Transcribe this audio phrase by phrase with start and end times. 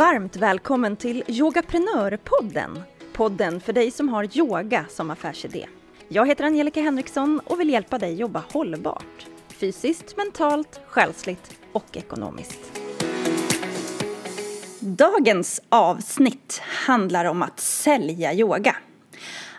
[0.00, 2.82] varmt välkommen till Yogaprenörpodden.
[3.12, 5.66] Podden för dig som har yoga som affärsidé.
[6.08, 9.26] Jag heter Angelica Henriksson och vill hjälpa dig jobba hållbart.
[9.48, 12.80] Fysiskt, mentalt, själsligt och ekonomiskt.
[14.80, 18.76] Dagens avsnitt handlar om att sälja yoga.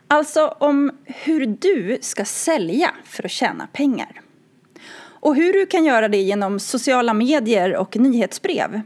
[0.08, 4.22] Alltså om hur du ska sälja för att tjäna pengar.
[5.02, 8.82] Och hur du kan göra det genom sociala medier och nyhetsbrev.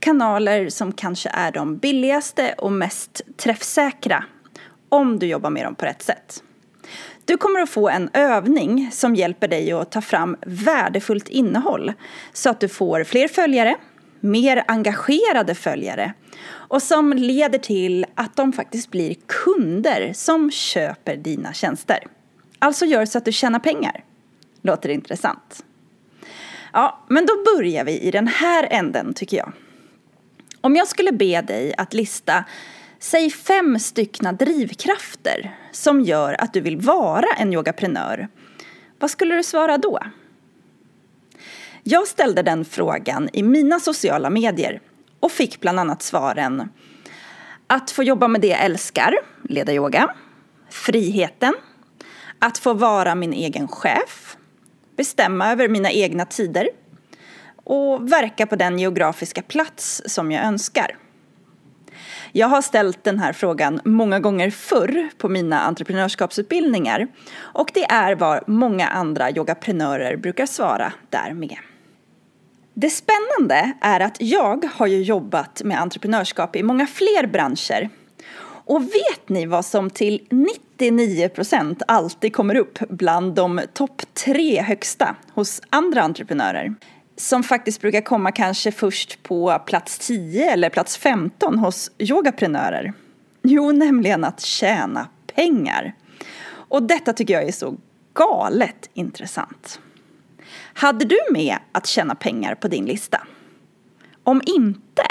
[0.00, 4.24] Kanaler som kanske är de billigaste och mest träffsäkra
[4.88, 6.42] om du jobbar med dem på rätt sätt.
[7.24, 11.92] Du kommer att få en övning som hjälper dig att ta fram värdefullt innehåll
[12.32, 13.76] så att du får fler följare,
[14.20, 16.12] mer engagerade följare
[16.48, 21.98] och som leder till att de faktiskt blir kunder som köper dina tjänster.
[22.58, 24.04] Alltså gör så att du tjänar pengar.
[24.62, 25.64] Låter intressant?
[26.72, 29.52] Ja, men då börjar vi i den här änden tycker jag.
[30.60, 32.44] Om jag skulle be dig att lista
[32.98, 38.28] Säg fem styckna drivkrafter som gör att du vill vara en yogaprenör.
[38.98, 39.98] Vad skulle du svara då?
[41.82, 44.80] Jag ställde den frågan i mina sociala medier
[45.20, 46.68] och fick bland annat svaren
[47.66, 50.14] att få jobba med det jag älskar, leda yoga,
[50.70, 51.54] friheten,
[52.38, 54.36] att få vara min egen chef,
[54.96, 56.68] bestämma över mina egna tider
[57.70, 60.96] och verka på den geografiska plats som jag önskar.
[62.32, 68.14] Jag har ställt den här frågan många gånger förr på mina entreprenörskapsutbildningar och det är
[68.14, 71.56] vad många andra yogaprenörer brukar svara där med.
[72.74, 77.88] Det spännande är att jag har ju jobbat med entreprenörskap i många fler branscher.
[78.42, 80.26] Och vet ni vad som till
[80.78, 86.74] 99% alltid kommer upp bland de topp tre högsta hos andra entreprenörer?
[87.20, 92.92] Som faktiskt brukar komma kanske först på plats 10 eller plats 15 hos yogaprenörer.
[93.42, 95.94] Jo, nämligen att tjäna pengar.
[96.50, 97.76] Och detta tycker jag är så
[98.14, 99.80] galet intressant.
[100.74, 103.26] Hade du med att tjäna pengar på din lista?
[104.24, 105.04] Om inte,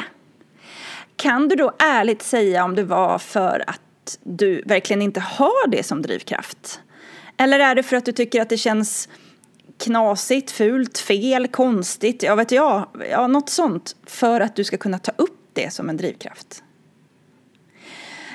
[1.16, 5.84] kan du då ärligt säga om det var för att du verkligen inte har det
[5.84, 6.81] som drivkraft?
[7.38, 9.09] Eller är det för att du tycker att det känns
[9.79, 15.00] knasigt, fult, fel, konstigt, jag vet jag, ja något sånt för att du ska kunna
[15.00, 16.63] ta upp det som en drivkraft?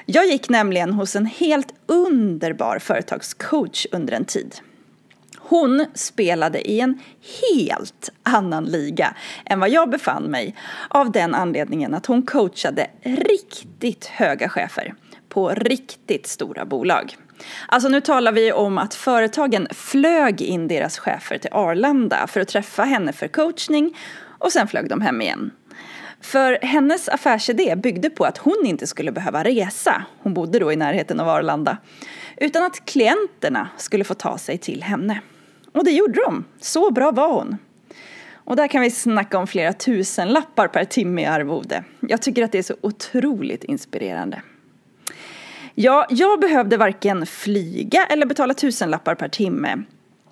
[0.06, 4.54] Jag gick nämligen hos en helt underbar företagscoach under en tid.
[5.38, 7.00] Hon spelade i en
[7.42, 10.56] helt annan liga än vad jag befann mig
[10.88, 14.94] av den anledningen att hon coachade riktigt höga chefer
[15.28, 17.16] på riktigt stora bolag.
[17.66, 22.48] Alltså nu talar vi om att företagen flög in deras chefer till Arlanda för att
[22.48, 23.96] träffa henne för coachning
[24.38, 25.50] och sen flög de hem igen.
[26.20, 30.76] För hennes affärsidé byggde på att hon inte skulle behöva resa, hon bodde då i
[30.76, 31.76] närheten av Arlanda,
[32.36, 35.20] utan att klienterna skulle få ta sig till henne.
[35.72, 36.44] Och det gjorde de.
[36.60, 37.56] Så bra var hon.
[38.32, 41.84] Och där kan vi snacka om flera tusen lappar per timme i arvode.
[42.00, 44.42] Jag tycker att det är så otroligt inspirerande.
[45.76, 49.82] Ja, jag behövde varken flyga eller betala tusenlappar per timme.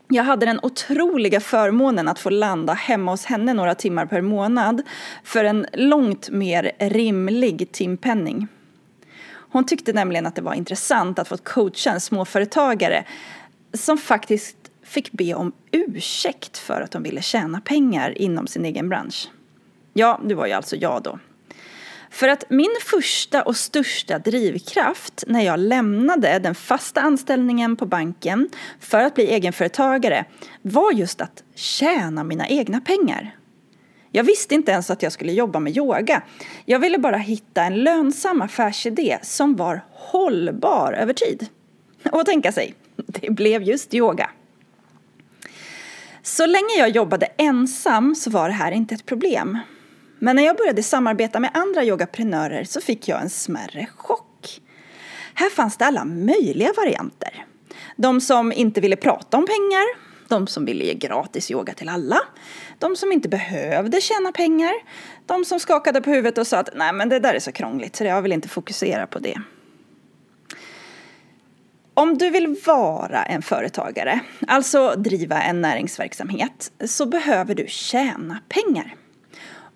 [0.09, 4.83] Jag hade den otroliga förmånen att få landa hemma hos henne några timmar per månad
[5.25, 8.49] för en långt mer rimlig timpenning.
[9.29, 13.05] Hon tyckte nämligen att det var intressant att få coacha en småföretagare
[13.73, 18.89] som faktiskt fick be om ursäkt för att de ville tjäna pengar inom sin egen
[18.89, 19.31] bransch.
[19.93, 21.19] Ja, det var ju alltså jag då.
[22.13, 28.49] För att min första och största drivkraft när jag lämnade den fasta anställningen på banken
[28.81, 30.25] för att bli egenföretagare
[30.63, 33.37] var just att tjäna mina egna pengar.
[34.11, 36.23] Jag visste inte ens att jag skulle jobba med yoga.
[36.65, 41.47] Jag ville bara hitta en lönsam affärsidé som var hållbar över tid.
[42.13, 44.31] Och tänka sig, det blev just yoga.
[46.23, 49.59] Så länge jag jobbade ensam så var det här inte ett problem.
[50.25, 54.61] Men när jag började samarbeta med andra yogaprenörer så fick jag en smärre chock.
[55.35, 57.47] Här fanns det alla möjliga varianter.
[57.97, 59.85] De som inte ville prata om pengar,
[60.29, 62.19] de som ville ge gratis yoga till alla,
[62.79, 64.73] de som inte behövde tjäna pengar,
[65.27, 67.97] de som skakade på huvudet och sa att nej men det där är så krångligt
[67.97, 69.41] så jag vill inte fokusera på det.
[71.95, 78.97] Om du vill vara en företagare, alltså driva en näringsverksamhet, så behöver du tjäna pengar.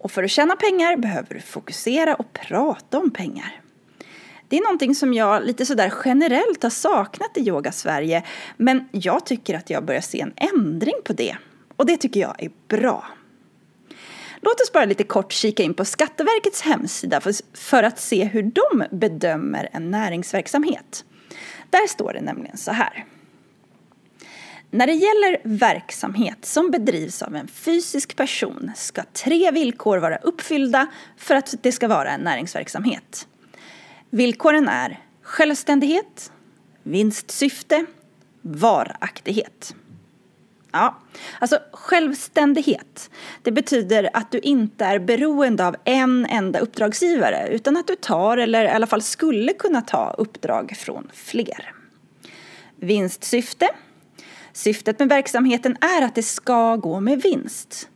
[0.06, 3.61] Och för att tjäna pengar behöver du fokusera och prata om pengar.
[4.49, 8.23] Det är någonting som jag lite sådär generellt har saknat i Yoga Sverige,
[8.56, 11.37] men jag tycker att jag börjar se en ändring på det.
[11.76, 13.05] Och det tycker jag är bra.
[14.41, 17.20] Låt oss bara lite kort kika in på Skatteverkets hemsida
[17.55, 21.05] för, att se hur de bedömer en näringsverksamhet.
[21.70, 23.05] Där står det nämligen så här.
[24.71, 30.87] När det gäller verksamhet som bedrivs av en fysisk person ska tre villkor vara uppfyllda
[31.17, 33.29] för att det ska vara en näringsverksamhet.
[34.11, 36.33] Villkoren är självständighet,
[36.83, 37.87] vinstsyfte,
[38.43, 39.75] varaktighet.
[40.73, 40.99] Ja,
[41.39, 43.11] alltså självständighet.
[43.43, 48.37] Det betyder att du inte är beroende av en enda uppdragsgivare utan att du tar,
[48.37, 51.73] eller i alla fall skulle kunna ta, uppdrag från fler.
[52.77, 53.69] Vinstsyfte.
[54.56, 57.88] Syftet med verksamheten är att det ska gå med vinst.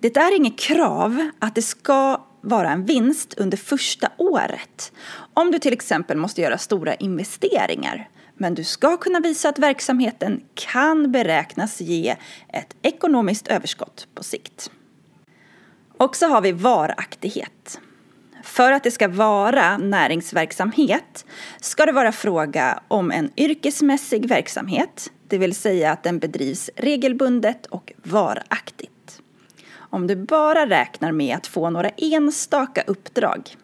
[0.00, 4.92] Det är inget krav att det ska vara en vinst under första året.
[5.34, 10.40] Om du till exempel måste göra stora investeringar men du ska kunna visa att verksamheten
[10.54, 12.16] kan beräknas ge
[12.48, 14.70] ett ekonomiskt överskott på sikt.
[15.98, 17.80] Och så har vi varaktighet.
[18.42, 21.24] För att det ska vara näringsverksamhet
[21.60, 27.66] ska det vara fråga om en yrkesmässig verksamhet, det vill säga att den bedrivs regelbundet
[27.66, 29.22] och varaktigt.
[29.74, 33.56] Om du bara räknar med att få några enstaka uppdrag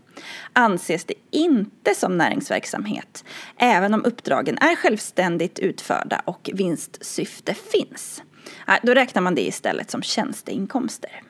[0.53, 3.25] anses det inte som näringsverksamhet,
[3.57, 8.23] även om uppdragen är självständigt utförda och vinstsyfte finns.
[8.69, 11.23] Äh, då räknar man det istället som tjänsteinkomster.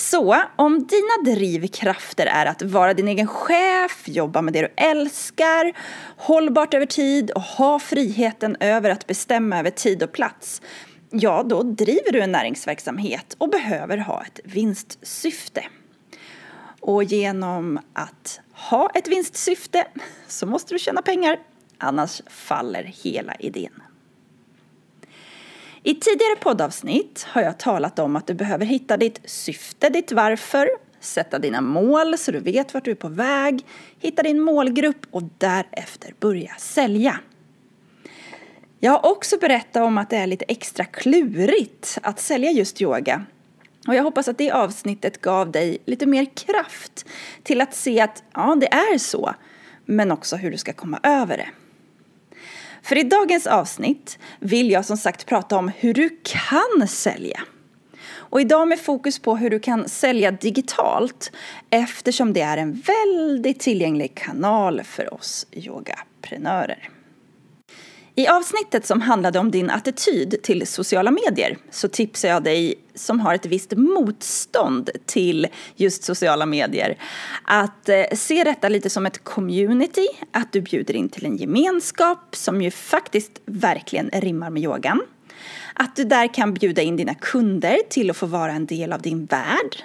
[0.00, 5.72] Så om dina drivkrafter är att vara din egen chef, jobba med det du älskar,
[6.16, 10.62] hållbart över tid och ha friheten över att bestämma över tid och plats,
[11.10, 15.64] ja, då driver du en näringsverksamhet och behöver ha ett vinstsyfte.
[16.80, 19.86] Och genom att ha ett vinstsyfte
[20.28, 21.38] så måste du tjäna pengar,
[21.78, 23.82] annars faller hela idén.
[25.82, 30.68] I tidigare poddavsnitt har jag talat om att du behöver hitta ditt syfte, ditt varför,
[31.00, 33.66] sätta dina mål så du vet vart du är på väg,
[33.98, 37.20] hitta din målgrupp och därefter börja sälja.
[38.80, 43.24] Jag har också berättat om att det är lite extra klurigt att sälja just yoga
[43.88, 47.06] och jag hoppas att det avsnittet gav dig lite mer kraft
[47.42, 49.34] till att se att ja, det är så,
[49.84, 51.48] men också hur du ska komma över det.
[52.82, 57.40] För i dagens avsnitt vill jag som sagt prata om hur du kan sälja.
[58.12, 61.32] Och idag med fokus på hur du kan sälja digitalt
[61.70, 66.90] eftersom det är en väldigt tillgänglig kanal för oss yogaprenörer.
[68.20, 73.20] I avsnittet som handlade om din attityd till sociala medier så tipsar jag dig som
[73.20, 75.46] har ett visst motstånd till
[75.76, 76.98] just sociala medier
[77.44, 82.36] att eh, se detta lite som ett community, att du bjuder in till en gemenskap
[82.36, 85.00] som ju faktiskt verkligen rimmar med yogan.
[85.74, 89.02] Att du där kan bjuda in dina kunder till att få vara en del av
[89.02, 89.76] din värld.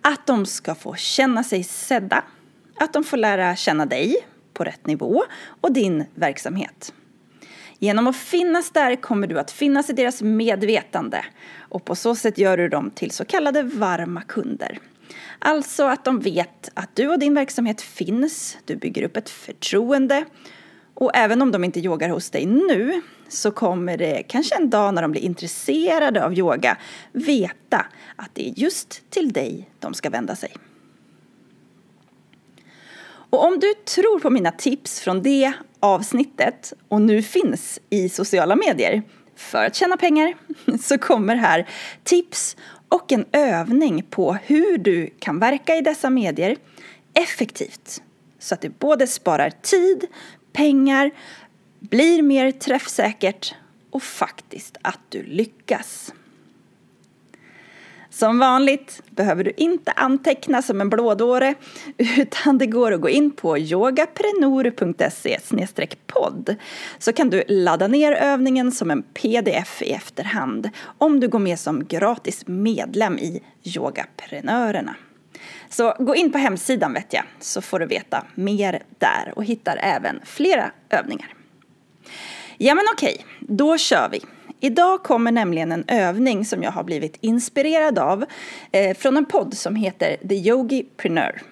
[0.00, 2.24] Att de ska få känna sig sedda.
[2.76, 4.16] Att de får lära känna dig
[4.52, 5.24] på rätt nivå
[5.60, 6.92] och din verksamhet.
[7.84, 11.24] Genom att finnas där kommer du att finnas i deras medvetande
[11.58, 14.78] och på så sätt gör du dem till så kallade varma kunder.
[15.38, 20.24] Alltså att de vet att du och din verksamhet finns, du bygger upp ett förtroende
[20.94, 24.94] och även om de inte yogar hos dig nu så kommer det kanske en dag
[24.94, 26.76] när de blir intresserade av yoga
[27.12, 30.52] veta att det är just till dig de ska vända sig.
[33.06, 35.52] Och om du tror på mina tips från det
[35.84, 39.02] avsnittet och nu finns i sociala medier
[39.36, 40.34] för att tjäna pengar
[40.80, 41.68] så kommer här
[42.04, 42.56] tips
[42.88, 46.56] och en övning på hur du kan verka i dessa medier
[47.14, 48.02] effektivt
[48.38, 50.06] så att det både sparar tid,
[50.52, 51.10] pengar,
[51.80, 53.54] blir mer träffsäkert
[53.90, 56.12] och faktiskt att du lyckas.
[58.14, 61.54] Som vanligt behöver du inte anteckna som en blådåre
[61.98, 65.38] utan det går att gå in på yogaprenor.se
[66.06, 66.56] podd
[66.98, 71.58] så kan du ladda ner övningen som en pdf i efterhand om du går med
[71.58, 74.96] som gratis medlem i Yogaprenörerna.
[75.68, 79.76] Så gå in på hemsidan vet jag så får du veta mer där och hittar
[79.82, 81.34] även flera övningar.
[82.58, 84.20] Ja men okej, då kör vi.
[84.64, 88.24] Idag kommer nämligen en övning som jag har blivit inspirerad av
[88.72, 91.42] eh, från en podd som heter The Yogi Preneur.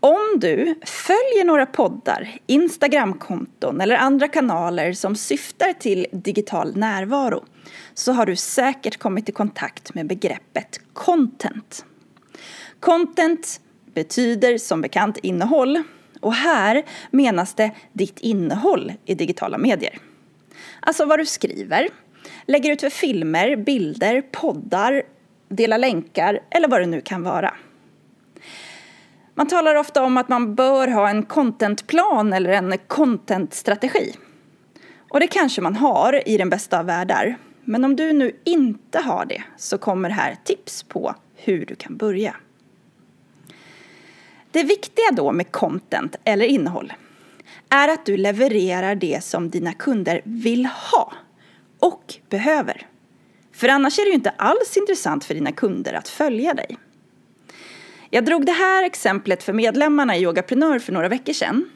[0.00, 7.44] Om du följer några poddar, Instagramkonton eller andra kanaler som syftar till digital närvaro
[7.94, 11.84] så har du säkert kommit i kontakt med begreppet content.
[12.80, 13.60] Content
[13.94, 15.82] betyder som bekant innehåll
[16.20, 19.98] och här menas det ditt innehåll i digitala medier.
[20.86, 21.88] Alltså vad du skriver,
[22.46, 25.02] lägger ut för filmer, bilder, poddar
[25.48, 27.54] dela länkar eller vad det nu kan vara.
[29.34, 34.14] Man talar ofta om att man bör ha en contentplan eller en contentstrategi.
[35.10, 37.36] Och det kanske man har i den bästa av världar.
[37.64, 41.96] Men om du nu inte har det så kommer här tips på hur du kan
[41.96, 42.36] börja.
[44.50, 46.92] Det viktiga då med content eller innehåll
[47.76, 51.12] är att du levererar det som dina kunder vill ha
[51.78, 52.86] och behöver.
[53.52, 56.76] För annars är det ju inte alls intressant för dina kunder att följa dig.
[58.10, 61.70] Jag drog det här exemplet för medlemmarna i Yogaprenör för några veckor sedan.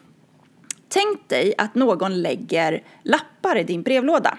[0.88, 4.38] Tänk dig att någon lägger lappar i din brevlåda.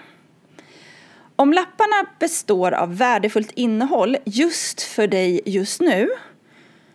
[1.36, 6.08] Om lapparna består av värdefullt innehåll just för dig just nu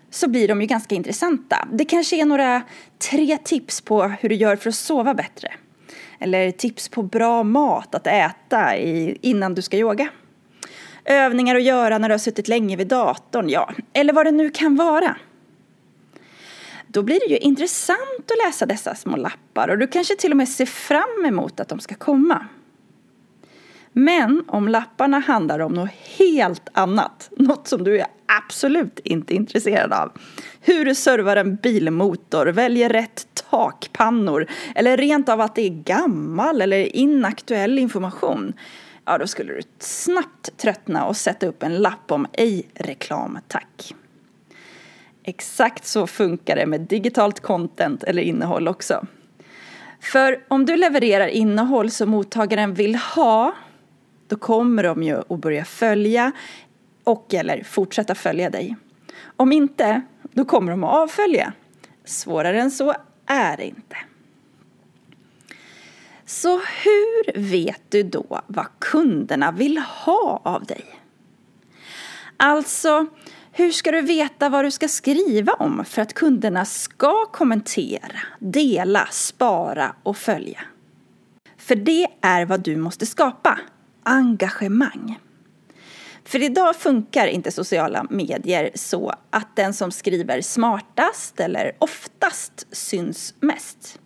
[0.09, 1.67] så blir de ju ganska intressanta.
[1.71, 2.61] Det kanske är några
[3.11, 5.53] tre tips på hur du gör för att sova bättre.
[6.19, 8.75] Eller tips på bra mat att äta
[9.21, 10.09] innan du ska yoga.
[11.05, 14.49] Övningar att göra när du har suttit länge vid datorn, ja, eller vad det nu
[14.49, 15.15] kan vara.
[16.87, 20.37] Då blir det ju intressant att läsa dessa små lappar och du kanske till och
[20.37, 22.45] med ser fram emot att de ska komma.
[23.99, 29.93] Men om lapparna handlar om något helt annat, något som du är absolut inte intresserad
[29.93, 30.11] av.
[30.61, 36.61] Hur du servar en bilmotor, väljer rätt takpannor eller rent av att det är gammal
[36.61, 38.53] eller inaktuell information.
[39.05, 43.95] Ja, då skulle du snabbt tröttna och sätta upp en lapp om ej reklam, tack.
[45.23, 49.05] Exakt så funkar det med digitalt content eller innehåll också.
[50.01, 53.53] För om du levererar innehåll som mottagaren vill ha
[54.27, 56.31] då kommer de ju att börja följa
[57.03, 58.75] och eller fortsätta följa dig.
[59.35, 61.53] Om inte, då kommer de att avfölja.
[62.05, 62.93] Svårare än så
[63.25, 63.97] är det inte.
[66.25, 70.85] Så hur vet du då vad kunderna vill ha av dig?
[72.37, 73.05] Alltså,
[73.51, 79.07] hur ska du veta vad du ska skriva om för att kunderna ska kommentera, dela,
[79.11, 80.61] spara och följa?
[81.57, 83.59] För det är vad du måste skapa
[84.07, 85.19] engagemang.
[86.23, 93.33] För idag funkar inte sociala medier så att den som skriver smartast eller oftast syns
[93.39, 93.99] mest.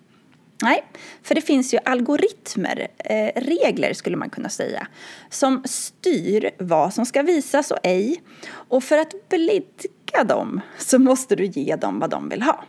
[0.64, 0.84] Nej,
[1.24, 4.88] för det finns ju algoritmer, eh, regler skulle man kunna säga,
[5.30, 8.22] som styr vad som ska visas och ej.
[8.52, 12.64] Och för att blidka dem så måste du ge dem vad de vill ha.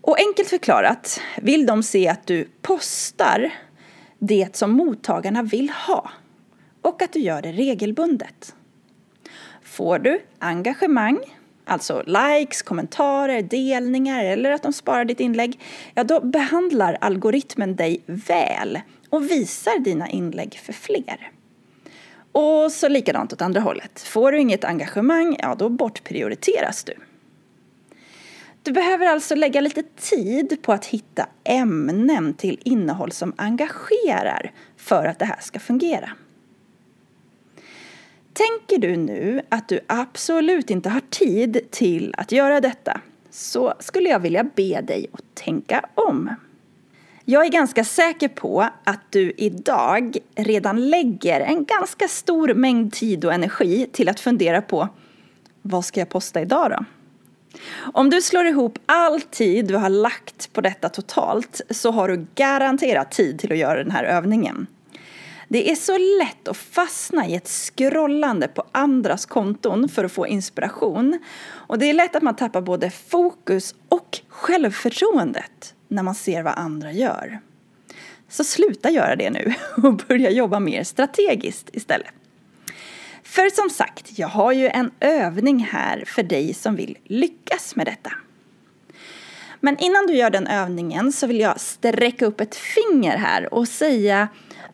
[0.00, 3.52] Och enkelt förklarat, vill de se att du postar
[4.26, 6.10] det som mottagarna vill ha
[6.82, 8.54] och att du gör det regelbundet.
[9.62, 11.18] Får du engagemang,
[11.64, 15.60] alltså likes, kommentarer, delningar eller att de sparar ditt inlägg,
[15.94, 21.30] ja då behandlar algoritmen dig väl och visar dina inlägg för fler.
[22.32, 24.00] Och så likadant åt andra hållet.
[24.00, 26.94] Får du inget engagemang, ja då bortprioriteras du.
[28.64, 35.04] Du behöver alltså lägga lite tid på att hitta ämnen till innehåll som engagerar för
[35.04, 36.10] att det här ska fungera.
[38.32, 44.08] Tänker du nu att du absolut inte har tid till att göra detta så skulle
[44.08, 46.34] jag vilja be dig att tänka om.
[47.24, 53.24] Jag är ganska säker på att du idag redan lägger en ganska stor mängd tid
[53.24, 54.88] och energi till att fundera på
[55.62, 56.84] vad ska jag posta idag då?
[57.92, 62.26] Om du slår ihop all tid du har lagt på detta totalt så har du
[62.34, 64.66] garanterat tid till att göra den här övningen.
[65.48, 70.26] Det är så lätt att fastna i ett scrollande på andras konton för att få
[70.26, 71.18] inspiration.
[71.50, 76.54] Och det är lätt att man tappar både fokus och självförtroendet när man ser vad
[76.56, 77.40] andra gör.
[78.28, 82.14] Så sluta göra det nu och börja jobba mer strategiskt istället.
[83.34, 87.86] För som sagt, jag har ju en övning här för dig som vill lyckas med
[87.86, 88.12] detta.
[89.60, 93.68] Men innan du gör den övningen så vill jag sträcka upp ett finger här och
[93.68, 94.28] säga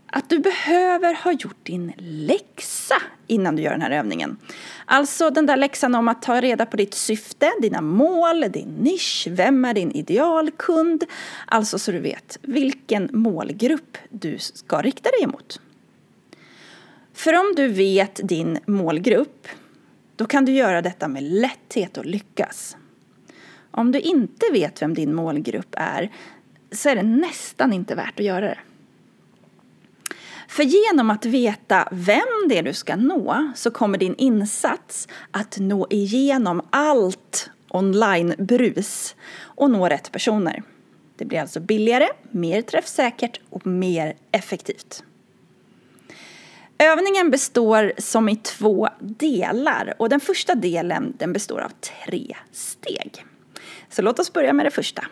[0.07, 2.95] att du behöver ha gjort din läxa
[3.26, 4.37] innan du gör den här övningen.
[4.85, 9.29] Alltså den där läxan om att ta reda på ditt syfte, dina mål, din nisch,
[9.31, 11.05] vem är din idealkund?
[11.47, 15.61] Alltså så du vet vilken målgrupp du ska rikta dig emot.
[17.21, 19.49] För om du vet din målgrupp,
[20.17, 22.77] då kan du göra detta med lätthet och lyckas.
[23.71, 26.12] Om du inte vet vem din målgrupp är
[26.73, 28.59] så är det nästan inte värt att göra det.
[30.49, 35.59] För genom att veta vem det är du ska nå så kommer din insats att
[35.59, 40.62] nå igenom allt online-brus och nå rätt personer.
[41.17, 45.05] Det blir alltså billigare, mer träffsäkert och mer effektivt.
[46.83, 53.25] Övningen består som i två delar och den första delen den består av tre steg.
[53.89, 55.05] Så låt oss börja med det första.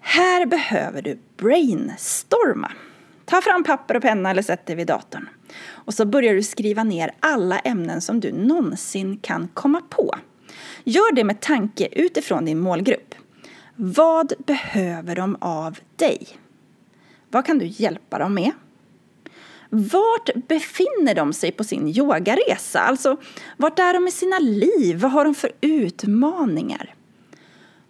[0.00, 2.72] Här behöver du brainstorma.
[3.24, 5.28] Ta fram papper och penna eller sätt dig vid datorn.
[5.68, 10.14] Och så börjar du skriva ner alla ämnen som du någonsin kan komma på.
[10.84, 13.14] Gör det med tanke utifrån din målgrupp.
[13.76, 16.26] Vad behöver de av dig?
[17.30, 18.52] Vad kan du hjälpa dem med?
[19.70, 22.80] Vart befinner de sig på sin yogaresa?
[22.80, 23.16] Alltså,
[23.56, 24.96] vart är de i sina liv?
[24.96, 26.94] Vad har de för utmaningar?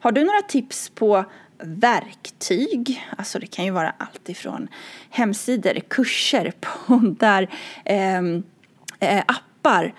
[0.01, 1.25] Har du några tips på
[1.59, 3.07] verktyg?
[3.19, 4.69] Alltså det kan ju vara allt ifrån
[5.11, 6.53] hemsidor, kurser,
[6.87, 7.49] poddar,
[7.85, 8.43] ehm,
[9.01, 9.95] eh, appar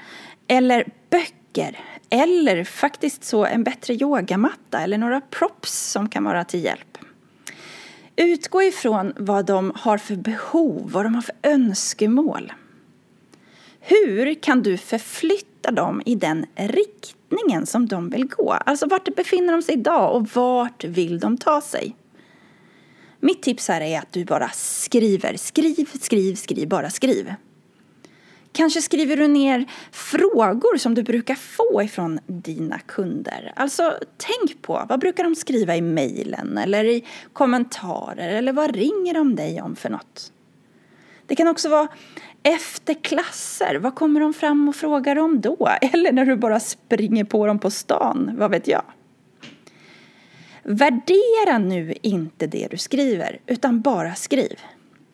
[0.47, 1.79] eller böcker
[2.09, 6.96] eller faktiskt så en bättre yogamatta eller några props som kan vara till hjälp.
[8.19, 12.53] Utgå ifrån vad de har för behov, vad de har för önskemål.
[13.79, 18.51] Hur kan du förflytta dem i den riktningen som de vill gå?
[18.51, 21.95] Alltså vart befinner de sig idag och vart vill de ta sig?
[23.19, 25.37] Mitt tips här är att du bara skriver.
[25.37, 27.33] Skriv, skriv, skriv, bara skriv.
[28.57, 33.53] Kanske skriver du ner frågor som du brukar få ifrån dina kunder.
[33.55, 39.13] Alltså tänk på vad brukar de skriva i mejlen eller i kommentarer eller vad ringer
[39.13, 40.31] de dig om för något?
[41.25, 41.87] Det kan också vara
[42.43, 45.69] efter klasser, vad kommer de fram och frågar om då?
[45.81, 48.83] Eller när du bara springer på dem på stan, vad vet jag?
[50.63, 54.59] Värdera nu inte det du skriver, utan bara skriv.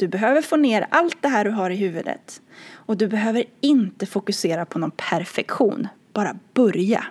[0.03, 2.41] Du behöver få ner allt det här du har i huvudet.
[2.73, 5.87] Och du behöver inte fokusera på någon perfektion.
[6.13, 7.05] Bara börja.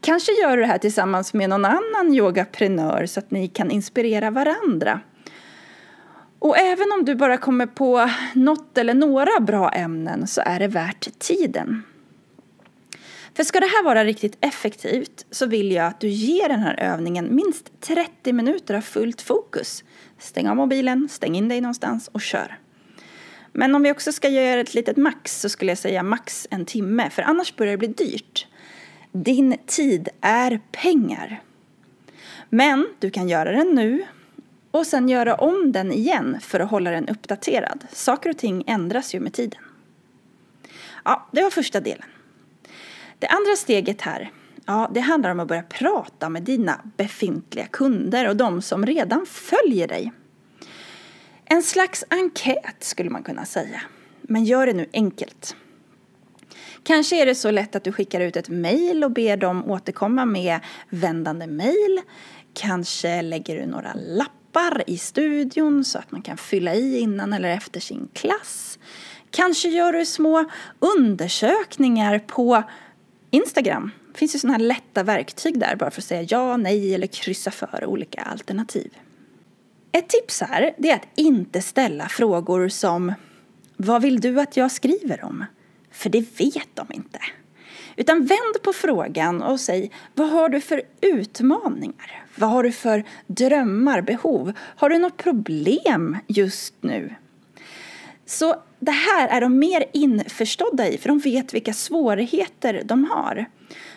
[0.00, 4.30] Kanske gör du det här tillsammans med någon annan yogaprenör så att ni kan inspirera
[4.30, 5.00] varandra.
[6.38, 10.68] Och även om du bara kommer på något eller några bra ämnen så är det
[10.68, 11.82] värt tiden.
[13.34, 16.80] För ska det här vara riktigt effektivt så vill jag att du ger den här
[16.80, 19.84] övningen minst 30 minuter av fullt fokus.
[20.18, 22.58] Stäng av mobilen, stäng in dig någonstans och kör.
[23.52, 26.66] Men om vi också ska göra ett litet max så skulle jag säga max en
[26.66, 28.46] timme för annars börjar det bli dyrt.
[29.12, 31.42] Din tid är pengar.
[32.48, 34.04] Men du kan göra den nu
[34.70, 37.86] och sen göra om den igen för att hålla den uppdaterad.
[37.92, 39.60] Saker och ting ändras ju med tiden.
[41.04, 42.06] Ja, det var första delen.
[43.22, 44.30] Det andra steget här,
[44.66, 49.26] ja, det handlar om att börja prata med dina befintliga kunder och de som redan
[49.26, 50.12] följer dig.
[51.44, 53.82] En slags enkät skulle man kunna säga.
[54.22, 55.56] Men gör det nu enkelt.
[56.82, 60.24] Kanske är det så lätt att du skickar ut ett mejl och ber dem återkomma
[60.24, 62.00] med vändande mejl.
[62.54, 67.48] Kanske lägger du några lappar i studion så att man kan fylla i innan eller
[67.48, 68.78] efter sin klass.
[69.30, 70.44] Kanske gör du små
[70.78, 72.62] undersökningar på
[73.34, 73.90] Instagram.
[74.12, 77.06] Det finns ju sådana här lätta verktyg där bara för att säga ja, nej eller
[77.06, 78.98] kryssa för olika alternativ.
[79.92, 83.14] Ett tips här det är att inte ställa frågor som
[83.76, 85.44] Vad vill du att jag skriver om?
[85.90, 87.18] För det vet de inte.
[87.96, 92.24] Utan vänd på frågan och säg Vad har du för utmaningar?
[92.36, 94.52] Vad har du för drömmar, behov?
[94.58, 97.14] Har du något problem just nu?
[98.26, 103.46] Så det här är de mer införstådda i, för de vet vilka svårigheter de har.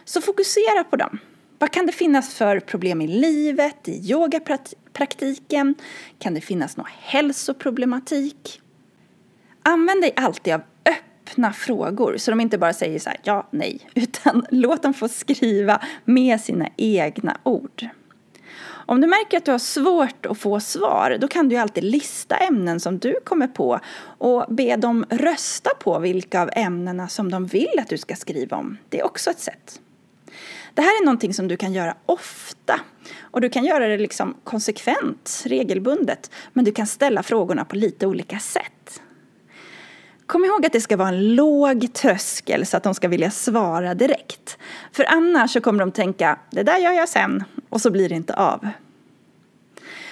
[0.05, 1.19] Så fokusera på dem.
[1.59, 5.75] Vad kan det finnas för problem i livet, i yogapraktiken?
[6.19, 8.61] Kan det finnas någon hälsoproblematik?
[9.63, 13.79] Använd dig alltid av öppna frågor så de inte bara säger så här, ja, nej,
[13.93, 17.89] utan låt dem få skriva med sina egna ord.
[18.86, 22.36] Om du märker att du har svårt att få svar, då kan du alltid lista
[22.36, 23.80] ämnen som du kommer på
[24.17, 28.58] och be dem rösta på vilka av ämnena som de vill att du ska skriva
[28.58, 28.78] om.
[28.89, 29.82] Det är också ett sätt.
[30.74, 32.80] Det här är någonting som du kan göra ofta
[33.21, 38.08] och du kan göra det liksom konsekvent, regelbundet, men du kan ställa frågorna på lite
[38.08, 39.02] olika sätt.
[40.27, 43.93] Kom ihåg att det ska vara en låg tröskel så att de ska vilja svara
[43.93, 44.57] direkt.
[44.91, 48.15] För annars så kommer de tänka, det där gör jag sen, och så blir det
[48.15, 48.67] inte av.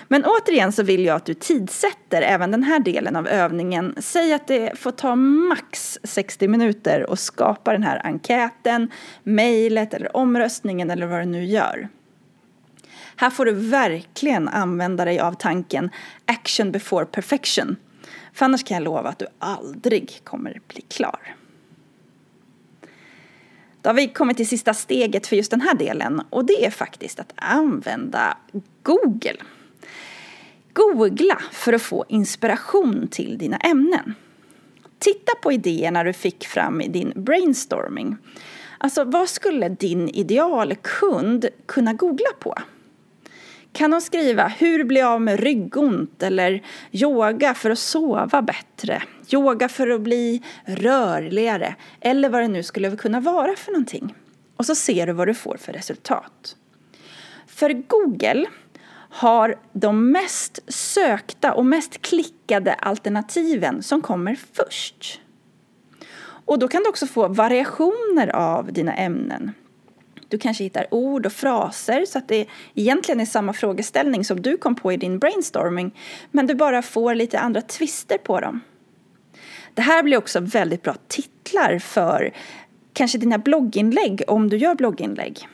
[0.08, 3.96] Men återigen så vill jag att du tidsätter även den här delen av övningen.
[3.98, 8.92] Säg att det får ta max 60 minuter att skapa den här enkäten,
[9.24, 11.90] mejlet eller omröstningen eller vad du nu gör.
[13.16, 15.90] Här får du verkligen använda dig av tanken
[16.26, 17.76] action before perfection.
[18.34, 21.36] För annars kan jag lova att du aldrig kommer bli klar.
[23.82, 26.72] Då har vi kommit till sista steget för just den här delen och det är
[26.72, 28.38] faktiskt att använda
[28.84, 29.38] Google.
[30.74, 34.16] Googla för att få inspiration till dina ämnen.
[35.00, 38.18] titta på idéerna du fick fram i din brainstorming.
[38.78, 42.56] Alltså, vad skulle din idealkund kunna googla på?
[43.74, 49.70] Kan de skriva hur bli av med ryggont eller yoga för att sova bättre, yoga
[49.70, 54.16] för att bli rörligare eller vad det nu skulle kunna vara för någonting.
[54.58, 56.56] Och så ser du vad du får för resultat.
[57.48, 58.46] För Google
[59.10, 65.20] har de mest sökta och mest klickade alternativen som kommer först.
[66.46, 69.52] Och då kan du också få variationer av dina ämnen.
[70.34, 74.58] Du kanske hittar ord och fraser så att det egentligen är samma frågeställning som du
[74.58, 75.92] kom på i din brainstorming
[76.32, 78.62] men du bara får lite andra twister på dem.
[79.74, 82.34] Det här blir också väldigt bra titlar för
[82.94, 85.48] kanske dina blogginlägg om du gör blogginlägg.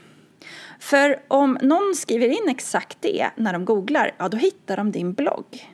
[0.80, 5.14] För om någon skriver in exakt det när de googlar, ja då hittar de din
[5.14, 5.70] blogg.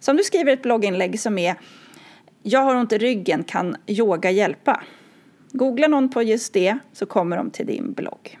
[0.00, 1.54] Så om du skriver ett blogginlägg som är
[2.42, 4.82] Jag har ont i ryggen, kan yoga hjälpa?
[5.52, 8.38] Googlar någon på just det så kommer de till din blogg.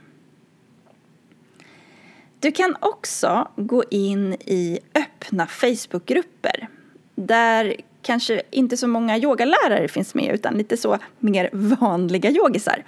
[2.40, 6.68] Du kan också gå in i öppna Facebookgrupper
[7.14, 12.84] där kanske inte så många yogalärare finns med utan lite så mer vanliga yogisar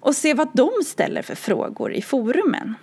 [0.00, 2.74] och se vad de ställer för frågor i forumen.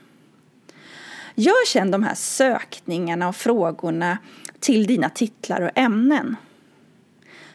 [1.36, 4.18] Gör sedan de här sökningarna och frågorna
[4.60, 6.36] till dina titlar och ämnen.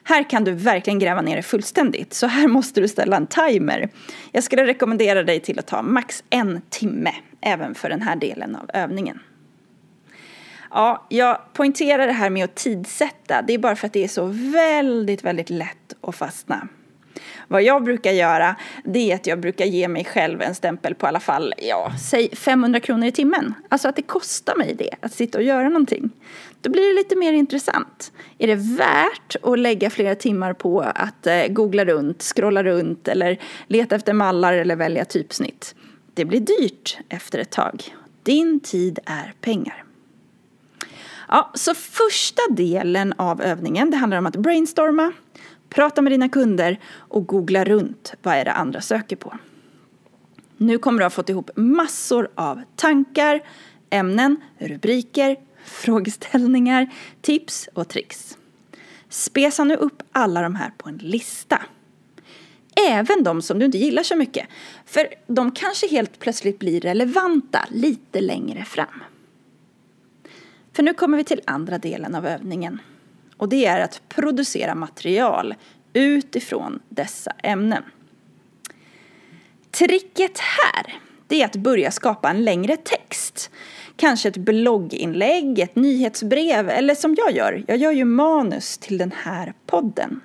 [0.04, 3.88] Här kan du verkligen gräva ner det fullständigt, så här måste du ställa en timer.
[4.32, 8.56] Jag skulle rekommendera dig till att ta max en timme, även för den här delen
[8.56, 9.20] av övningen.
[10.70, 13.42] Ja, jag poängterar det här med att tidsätta.
[13.42, 16.68] Det är bara för att det är så väldigt, väldigt lätt att fastna.
[17.48, 21.06] Vad jag brukar göra det är att jag brukar ge mig själv en stämpel på
[21.06, 23.54] i alla fall, ja, säg 500 kronor i timmen.
[23.68, 26.10] Alltså att det kostar mig det, att sitta och göra någonting.
[26.60, 28.12] Då blir det lite mer intressant.
[28.38, 33.40] Är det värt att lägga flera timmar på att eh, googla runt, scrolla runt eller
[33.66, 35.74] leta efter mallar eller välja typsnitt?
[36.14, 37.94] Det blir dyrt efter ett tag.
[38.22, 39.84] Din tid är pengar.
[41.28, 45.12] Ja, så första delen av övningen det handlar om att brainstorma,
[45.74, 49.38] prata med dina kunder och googla runt vad är det andra söker på.
[50.56, 53.42] Nu kommer du ha fått ihop massor av tankar,
[53.90, 58.38] ämnen, rubriker, frågeställningar, tips och tricks.
[59.08, 61.62] Spesa nu upp alla de här på en lista.
[62.88, 64.48] Även de som du inte gillar så mycket,
[64.86, 69.02] för de kanske helt plötsligt blir relevanta lite längre fram.
[70.72, 72.80] För nu kommer vi till andra delen av övningen.
[73.36, 75.54] Och det är att producera material
[75.92, 77.82] utifrån dessa ämnen.
[79.70, 80.94] Tricket här,
[81.26, 83.50] det är att börja skapa en längre text.
[83.96, 89.12] Kanske ett blogginlägg, ett nyhetsbrev eller som jag gör, jag gör ju manus till den
[89.24, 90.20] här podden.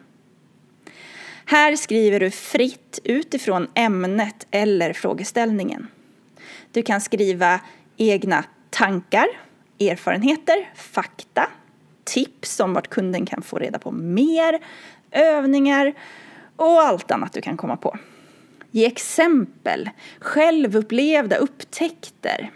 [1.45, 5.87] Här skriver du fritt utifrån ämnet eller frågeställningen.
[6.71, 7.59] Du kan skriva
[7.97, 9.27] egna tankar,
[9.79, 11.47] erfarenheter, fakta,
[12.09, 14.59] tips om vart kunden kan få reda på mer,
[15.11, 15.93] övningar
[16.55, 17.97] och allt annat du kan komma på.
[18.71, 22.51] Ge exempel, självupplevda upptäckter.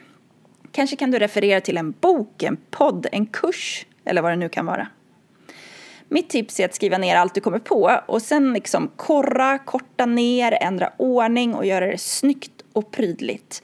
[0.71, 4.49] Kanske kan du referera till en bok, en podd, en kurs eller vad det nu
[4.49, 4.87] kan vara.
[6.09, 10.05] Mitt tips är att skriva ner allt du kommer på och sen liksom korra, korta
[10.05, 13.63] ner, ändra ordning och göra det snyggt och prydligt.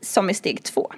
[0.00, 0.92] Som i steg två.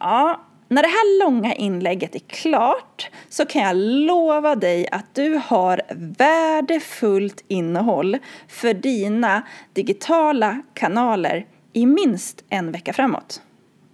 [0.00, 5.40] Ja, när det här långa inlägget är klart så kan jag lova dig att du
[5.44, 5.82] har
[6.18, 13.42] värdefullt innehåll för dina digitala kanaler i minst en vecka framåt.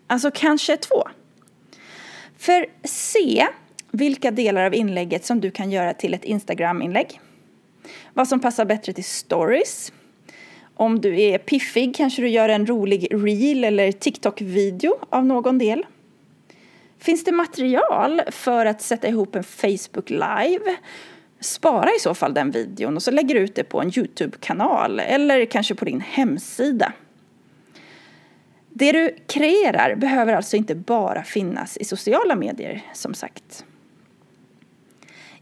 [0.07, 1.03] Alltså kanske två.
[2.39, 3.47] För se
[3.91, 7.21] vilka delar av inlägget som du kan göra till ett Instagram-inlägg.
[8.15, 9.93] Vad som passar bättre till stories.
[10.75, 15.85] Om du är piffig kanske du gör en rolig reel eller TikTok-video av någon del.
[17.05, 20.77] Finns det material för att sätta ihop en Facebook live?
[21.41, 25.01] Spara i så fall den videon och så lägger du ut det på en Youtube-kanal
[25.01, 26.93] eller kanske på din hemsida.
[28.69, 33.65] Det du kreerar behöver alltså inte bara finnas i sociala medier, som sagt.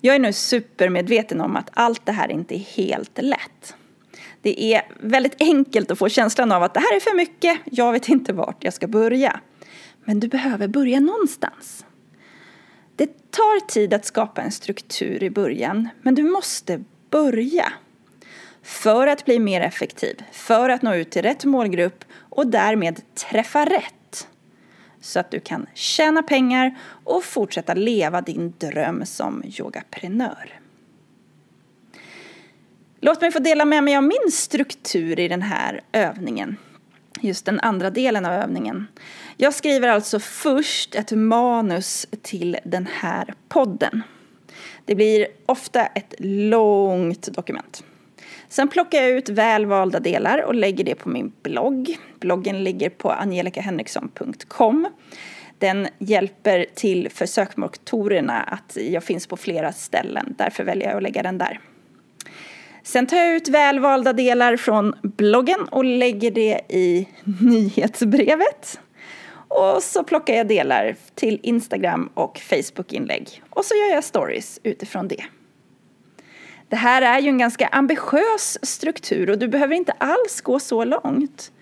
[0.00, 3.74] Jag är nu supermedveten om att allt det här inte är helt lätt.
[4.42, 7.92] Det är väldigt enkelt att få känslan av att det här är för mycket, jag
[7.92, 9.40] vet inte vart jag ska börja.
[10.04, 11.84] Men du behöver börja någonstans.
[12.96, 17.72] Det tar tid att skapa en struktur i början, men du måste börja.
[18.62, 23.64] För att bli mer effektiv, för att nå ut till rätt målgrupp och därmed träffa
[23.64, 24.28] rätt.
[25.00, 30.60] Så att du kan tjäna pengar och fortsätta leva din dröm som yogaprenör.
[33.00, 36.56] Låt mig få dela med mig av min struktur i den här övningen.
[37.20, 38.86] Just den andra delen av övningen.
[39.36, 44.02] Jag skriver alltså först ett manus till den här podden.
[44.84, 47.84] Det blir ofta ett långt dokument.
[48.48, 51.98] Sen plockar jag ut välvalda delar och lägger det på min blogg.
[52.20, 54.88] Bloggen ligger på angelikahenriksson.com.
[55.58, 60.34] Den hjälper till för sökmotorerna att jag finns på flera ställen.
[60.38, 61.60] Därför väljer jag att lägga den där.
[62.82, 67.08] Sen tar jag ut välvalda delar från bloggen och lägger det i
[67.40, 68.80] nyhetsbrevet.
[69.48, 73.42] Och så plockar jag delar till Instagram och Facebook-inlägg.
[73.50, 75.24] Och så gör jag stories utifrån det.
[76.68, 80.84] Det här är ju en ganska ambitiös struktur och du behöver inte alls gå så
[80.84, 81.52] långt.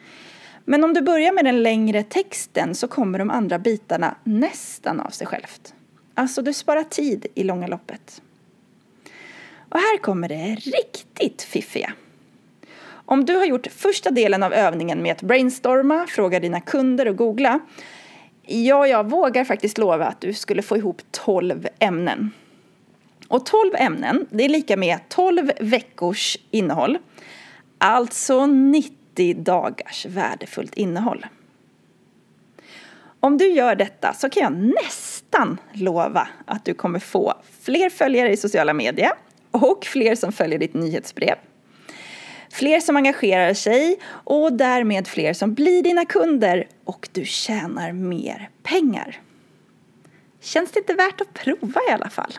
[0.65, 5.11] Men om du börjar med den längre texten så kommer de andra bitarna nästan av
[5.11, 5.75] sig självt.
[6.15, 8.23] Alltså du sparar tid i långa loppet.
[9.71, 11.93] Och här kommer det riktigt fiffiga.
[12.91, 17.17] Om du har gjort första delen av övningen med att brainstorma, fråga dina kunder och
[17.17, 17.61] googla.
[18.43, 22.31] Ja, jag vågar faktiskt lova att du skulle få ihop 12 ämnen.
[23.29, 26.99] Och 12 ämnen, det är lika med 12 veckors innehåll.
[27.79, 31.27] Alltså 90 dagars värdefullt innehåll.
[33.21, 38.33] Om du gör detta så kan jag nästan lova att du kommer få fler följare
[38.33, 39.13] i sociala medier
[39.51, 41.35] och fler som följer ditt nyhetsbrev.
[42.53, 48.51] Fler som engagerar sig och därmed fler som blir dina kunder och du tjänar mer
[48.63, 49.21] pengar.
[50.41, 52.33] Känns det inte värt att prova i alla fall?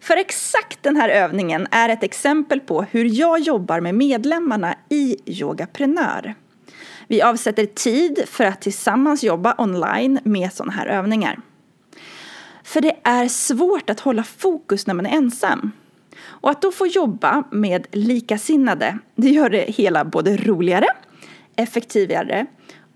[0.00, 5.16] För exakt den här övningen är ett exempel på hur jag jobbar med medlemmarna i
[5.26, 6.34] Yogaprenör.
[7.06, 11.38] Vi avsätter tid för att tillsammans jobba online med sådana här övningar.
[12.68, 15.72] För det är svårt att hålla fokus när man är ensam.
[16.20, 20.86] Och att då få jobba med likasinnade, det gör det hela både roligare,
[21.56, 22.46] effektivare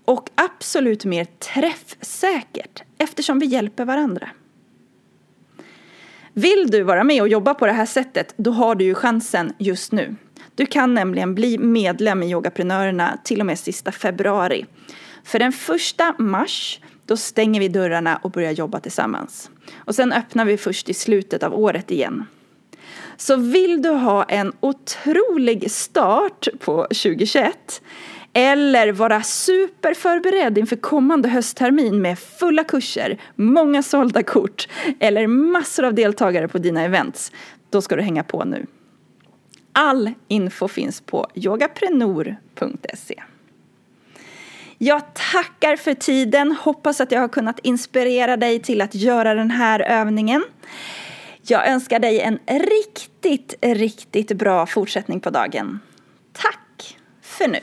[0.05, 4.29] och absolut mer träffsäkert eftersom vi hjälper varandra.
[6.33, 9.53] Vill du vara med och jobba på det här sättet, då har du ju chansen
[9.57, 10.15] just nu.
[10.55, 14.65] Du kan nämligen bli medlem i Yogaprenörerna till och med sista februari.
[15.23, 19.49] För den första mars, då stänger vi dörrarna och börjar jobba tillsammans.
[19.75, 22.25] Och sen öppnar vi först i slutet av året igen.
[23.17, 27.81] Så vill du ha en otrolig start på 2021
[28.33, 34.67] eller vara superförberedd inför kommande hösttermin med fulla kurser, många sålda kort
[34.99, 37.31] eller massor av deltagare på dina events,
[37.69, 38.65] då ska du hänga på nu.
[39.73, 43.23] All info finns på yogaprenor.se.
[44.83, 49.51] Jag tackar för tiden, hoppas att jag har kunnat inspirera dig till att göra den
[49.51, 50.43] här övningen.
[51.41, 55.79] Jag önskar dig en riktigt, riktigt bra fortsättning på dagen.
[56.33, 57.59] Tack för nu!